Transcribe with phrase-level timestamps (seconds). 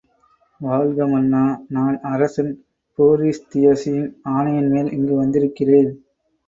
[0.61, 1.41] வாழ்க மன்னா
[1.67, 2.51] நான் அரசன்
[2.99, 4.03] பூரிஸ்தியஸின்
[4.29, 5.91] ஆணையின்மேல் இங்கு வந்திருக்கிறேன்.